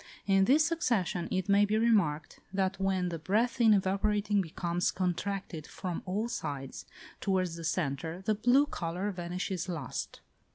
In 0.25 0.45
this 0.45 0.65
succession 0.65 1.27
it 1.29 1.47
may 1.47 1.63
be 1.63 1.77
remarked, 1.77 2.39
that 2.51 2.79
when 2.81 3.09
the 3.09 3.19
breath 3.19 3.61
in 3.61 3.71
evaporating 3.71 4.41
becomes 4.41 4.89
contracted 4.89 5.67
from 5.67 6.01
all 6.07 6.27
sides 6.27 6.87
towards 7.19 7.55
the 7.55 7.63
centre, 7.63 8.23
the 8.25 8.33
blue 8.33 8.65
colour 8.65 9.11
vanishes 9.11 9.69
last. 9.69 10.21